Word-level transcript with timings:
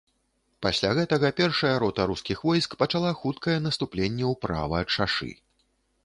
Пасля 0.65 0.89
гэтага 0.99 1.29
першая 1.39 1.73
рота 1.83 2.07
рускіх 2.11 2.41
войск 2.49 2.71
пачала 2.81 3.11
хуткае 3.19 3.57
наступленне 3.67 4.25
ўправа 4.33 4.81
ад 4.87 4.91
шашы. 4.97 5.29